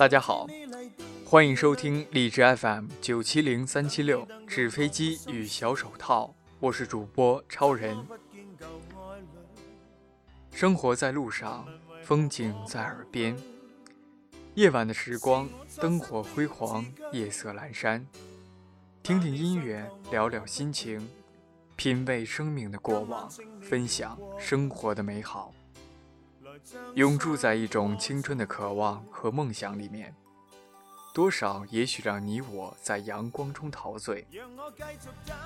[0.00, 0.46] 大家好，
[1.26, 7.94] 欢迎收听荔枝 FM 九七零三七六纸飞机与小手套，我是主播超人。
[10.52, 11.68] 生活在路上，
[12.02, 13.36] 风景在耳边。
[14.54, 18.06] 夜晚的时光，灯火辉煌，夜色阑珊。
[19.02, 21.06] 听听音乐，聊聊心情，
[21.76, 23.30] 品味生命的过往，
[23.60, 25.52] 分享生活的美好。
[26.94, 30.14] 永驻在一种青春的渴望和梦想里面，
[31.12, 34.26] 多少也许让你我在阳光中陶醉，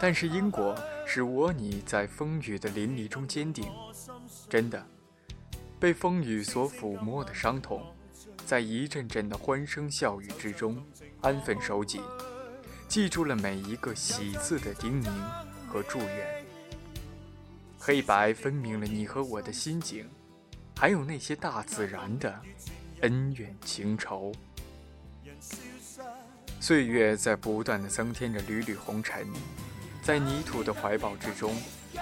[0.00, 0.74] 但是因果
[1.06, 3.70] 使我你在风雨的淋漓中坚定。
[4.48, 4.86] 真的，
[5.78, 7.82] 被风雨所抚摸的伤痛，
[8.46, 10.84] 在一阵阵的欢声笑语之中
[11.20, 12.00] 安分守己，
[12.88, 15.10] 记住了每一个喜字的叮咛
[15.68, 16.44] 和祝愿。
[17.78, 20.08] 黑白分明了你和我的心境。
[20.76, 22.40] 还有那些大自然的
[23.00, 24.32] 恩怨情仇，
[26.60, 29.26] 岁月在不断的增添着缕缕红尘，
[30.02, 31.56] 在泥土的怀抱之中，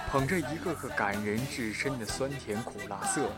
[0.09, 3.31] 捧着一个个感人至深的酸甜苦辣涩，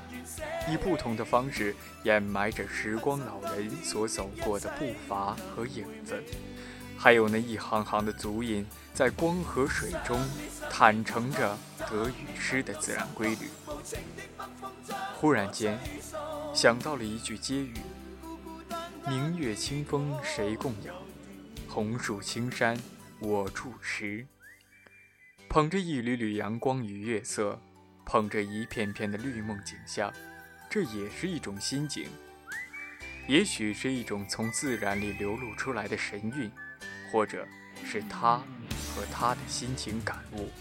[0.70, 6.24] 以不同的方式掩埋着时光老人所走过的步伐和影子，
[6.98, 10.20] 还有那一行行的足印，在光和水中
[10.70, 11.58] 坦诚着
[11.90, 13.50] 得与失的自然规律。
[15.16, 15.80] 忽然间，
[16.54, 17.74] 想到了一句接语
[19.08, 20.96] ：“明月清风谁共仰？
[21.68, 22.78] 红树青山
[23.20, 24.26] 我住持。”
[25.50, 27.60] 捧着一缕缕阳光与月色，
[28.06, 30.12] 捧着一片片的绿梦景象，
[30.70, 32.08] 这也是一种心境。
[33.28, 36.52] 也许是一种从自然里流露出来的神韵，
[37.12, 37.48] 或者
[37.84, 38.38] 是他
[38.94, 40.52] 和他的心情感悟。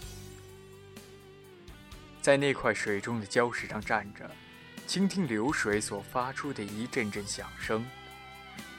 [2.25, 4.27] 在那块水中的礁石上站着。
[4.87, 7.85] 倾听流水所发出的一阵阵响声，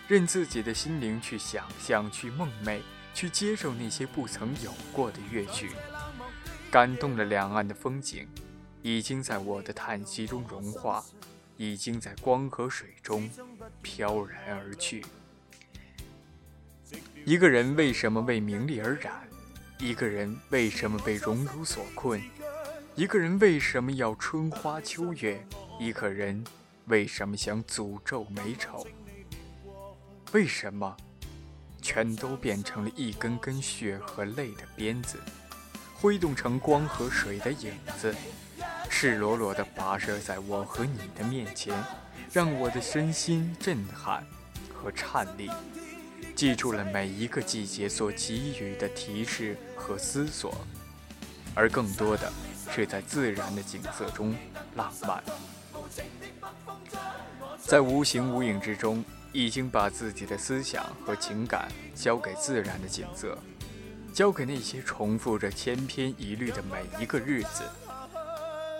[0.09, 2.81] 任自己的心灵去想象、去梦寐、
[3.15, 5.71] 去接受那些不曾有过的乐曲，
[6.73, 8.27] 感动了两岸的风景，
[8.83, 11.05] 已经在我的叹息中融化，
[11.57, 13.31] 已经在光和水中
[13.81, 15.07] 飘然而去。
[17.25, 19.29] 一个人为什么为名利而染？
[19.79, 22.21] 一个人为什么被荣辱所困？
[22.97, 25.47] 一个人为什么要春花秋月？
[25.79, 26.43] 一个人
[26.87, 28.87] 为什么想诅咒美丑？
[30.33, 30.97] 为什么
[31.83, 35.19] 全都变成了一根根血和泪的鞭子，
[35.93, 37.71] 挥动成光和水的影
[38.01, 38.15] 子，
[38.89, 41.79] 赤裸裸地跋涉在我和你的面前，
[42.33, 44.25] 让我的身心震撼
[44.73, 45.51] 和颤栗，
[46.35, 50.57] 记住了每一个季节所给予的提示和思索，
[51.55, 52.33] 而更多的
[52.71, 54.35] 是在自然的景色中
[54.75, 55.23] 浪漫。
[57.59, 63.37] 在无形无影之中，已经把自己的思想和情感交给自然的景色，
[64.13, 67.65] 交给那些重复着千篇一律的每一个日子，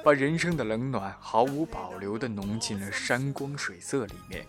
[0.05, 4.47] 把人生的冷暖毫无保留地浓进了山光水色里面，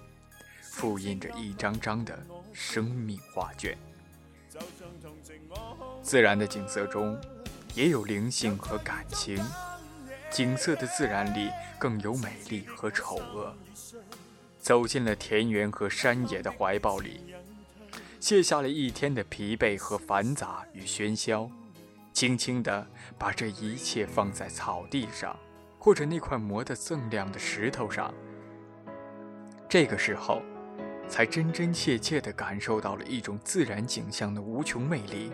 [0.61, 2.17] 复印着一张张的
[2.53, 3.77] 生命画卷。
[6.01, 7.19] 自然的景色中，
[7.77, 9.39] 也有灵性和感情，
[10.31, 13.55] 景色的自然里更有美丽和丑恶。
[14.57, 17.35] 走进了田园和山野的怀抱里，
[18.19, 21.51] 卸下了一天的疲惫和繁杂与喧嚣，
[22.13, 25.37] 轻轻地把这一切放在草地上，
[25.77, 28.11] 或者那块磨得锃亮的石头上。
[29.69, 30.41] 这个时候，
[31.07, 35.31] 才真真切切地感受到了一种自然景象的无穷魅力，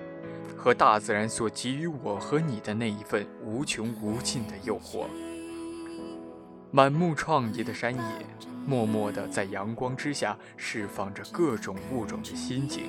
[0.58, 5.06] 和大自然所给予我和你的那一份无穷无尽的诱惑。
[6.72, 8.02] 满目创意的山野。
[8.66, 12.86] 默默地在阳光之下释放着各种物种的心境，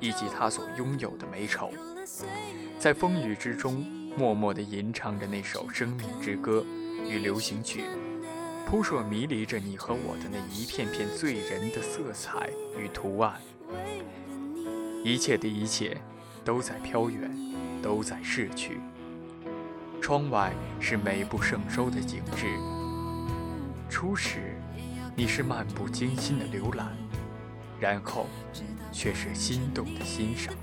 [0.00, 1.70] 以及它所拥有的美丑，
[2.76, 3.86] 在风雨之中
[4.16, 6.66] 默默地吟唱着那首生命之歌
[7.08, 7.84] 与流行曲，
[8.66, 13.40] 扑朔迷离着你和我的那一片片醉人的色彩与图案。
[15.04, 15.96] 一切的一切
[16.44, 17.30] 都在飘远，
[17.82, 18.80] 都在逝去。
[20.00, 22.46] 窗外是美不胜收的景致。
[23.88, 24.56] 初始。
[25.14, 26.96] 你是漫不经心的浏览，
[27.78, 28.26] 然后
[28.90, 30.54] 却是心动的欣赏。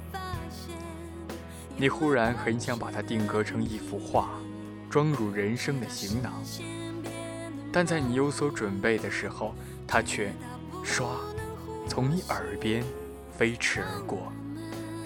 [1.78, 4.32] 你忽然很想把它定格成一幅画，
[4.90, 6.34] 装入人生的行囊。
[7.72, 9.54] 但在你有所准备的时候，
[9.86, 10.34] 它却
[10.84, 11.06] 唰
[11.88, 12.84] 从你耳边
[13.38, 14.34] 飞驰而过，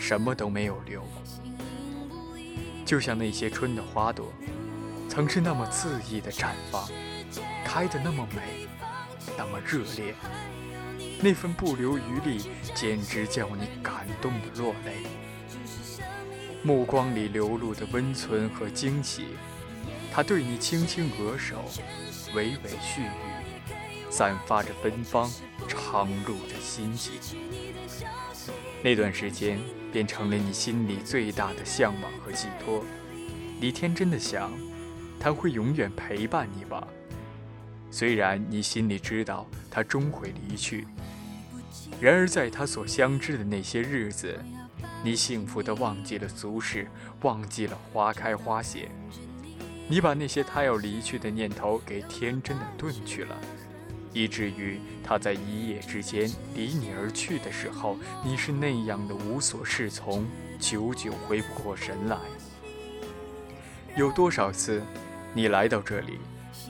[0.04, 1.02] 什么都没有留。
[2.86, 4.34] 就像那些春的花朵，
[5.08, 6.90] 曾是那么恣意的绽放，
[7.64, 8.68] 开得那么美。
[9.38, 10.14] 那么热烈，
[11.22, 15.08] 那份不留余力，简直叫你感动的落泪。
[16.62, 19.28] 目光里流露的温存和惊喜，
[20.12, 21.64] 他对你轻轻额首，
[22.36, 23.72] 微微絮语，
[24.10, 25.32] 散发着芬芳
[25.66, 27.12] 长路的心迹。
[28.84, 29.58] 那段时间
[29.94, 32.84] 变成了你心里最大的向往和寄托。
[33.62, 34.52] 你天真的想，
[35.18, 36.86] 他会永远陪伴你吧？
[37.90, 40.86] 虽然你心里知道他终会离去，
[42.02, 44.38] 然而在他所相知的那些日子，
[45.02, 46.86] 你幸福的忘记了俗世，
[47.22, 48.90] 忘记了花开花谢。
[49.88, 53.38] 你把那些他要离去的念头给天真的遁去了，
[54.14, 60.26] 以至于他在一夜之间离你而去的时候，你是那样的无所适从，
[60.60, 62.18] 久久回不过神来。
[63.98, 64.82] 有多少次，
[65.34, 66.20] 你来到这里，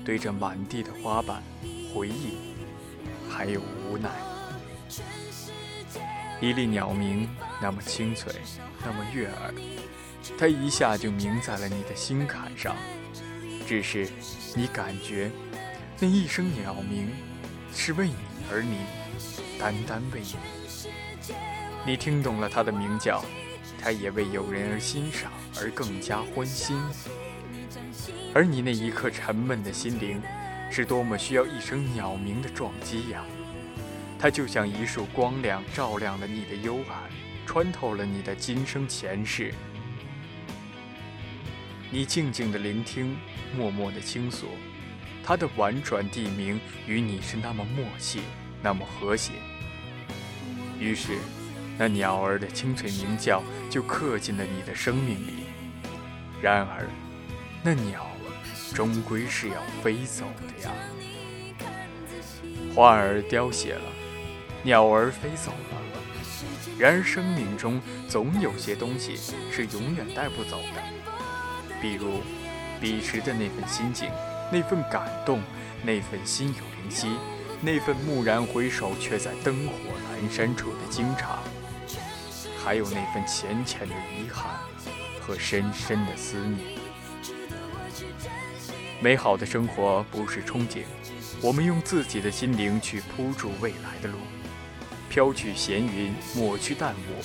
[0.04, 1.44] 对着满地的花瓣，
[1.94, 2.38] 回忆，
[3.30, 4.10] 还有无奈。
[6.42, 7.30] 一粒鸟鸣，
[7.62, 8.34] 那么清脆，
[8.84, 9.54] 那么悦耳，
[10.38, 12.76] 它一下就鸣在了你的心坎上。
[13.66, 14.10] 只是，
[14.56, 15.32] 你感觉，
[16.02, 17.08] 那一声鸟鸣，
[17.76, 18.16] 是为你
[18.52, 18.78] 而鸣，
[19.60, 20.36] 单单为你。
[21.86, 23.24] 你听懂了他的鸣叫。
[23.82, 25.30] 他也为有人而欣赏
[25.60, 26.80] 而更加欢心，
[28.34, 30.22] 而你那一刻沉闷的心灵，
[30.72, 33.26] 是多么需要一声鸟鸣的撞击呀！
[34.18, 37.10] 它就像一束光亮，照亮了你的幽暗，
[37.46, 39.54] 穿透了你的今生前世。
[41.92, 43.18] 你静静的聆听，
[43.54, 44.48] 默默的倾诉，
[45.24, 48.22] 它的婉转地名与你是那么默契，
[48.62, 49.32] 那么和谐。
[50.80, 51.18] 于是。
[51.76, 55.46] 那鸟儿的清脆鸣叫就刻进了你的生命里。
[56.40, 56.86] 然而，
[57.64, 58.06] 那鸟
[58.76, 60.72] 终归是要飞走的呀。
[62.76, 63.82] 花儿凋谢了，
[64.62, 65.82] 鸟儿飞走了。
[66.78, 69.16] 然而，生命中总有些东西
[69.52, 70.84] 是永远带不走的，
[71.82, 72.22] 比如
[72.80, 74.12] 彼时的那份心境，
[74.54, 75.42] 那份感动，
[75.82, 77.08] 那份心有灵犀，
[77.60, 79.74] 那份蓦然回首却在灯火
[80.14, 81.40] 阑珊处的惊诧。
[82.64, 84.52] 还有那份浅浅的遗憾
[85.20, 86.78] 和深深的思念。
[89.02, 90.84] 美好的生活不是憧憬，
[91.42, 94.20] 我们用自己的心灵去铺筑未来的路。
[95.10, 97.24] 飘去闲云，抹去淡雾，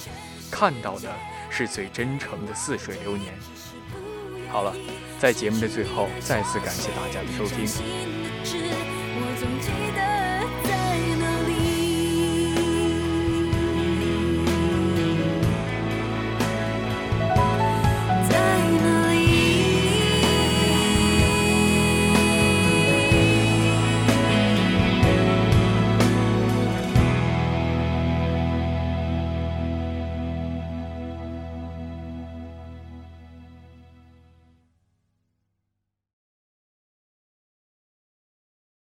[0.50, 1.14] 看到的
[1.50, 3.34] 是最真诚的似水流年。
[4.50, 4.74] 好了，
[5.18, 7.66] 在节目的最后再次感谢大家的收听。